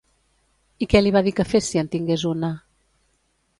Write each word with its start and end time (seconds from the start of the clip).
I 0.85 0.87
què 0.93 1.01
li 1.03 1.11
va 1.17 1.23
dir 1.27 1.35
que 1.41 1.45
fes 1.51 1.69
si 1.73 1.83
en 1.83 1.93
tingués 1.99 2.27
una? 2.33 2.53